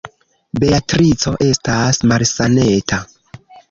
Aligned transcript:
Beatrico 0.63 1.35
estas 1.51 2.03
malsaneta. 2.15 3.05